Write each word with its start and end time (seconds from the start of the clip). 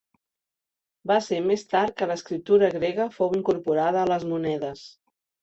Va 1.11 1.17
ser 1.25 1.37
més 1.49 1.63
tard 1.73 1.93
que 1.99 2.07
l'escriptura 2.13 2.71
grega 2.77 3.07
fou 3.19 3.37
incorporada 3.41 4.03
a 4.07 4.09
les 4.15 4.27
monedes. 4.33 4.85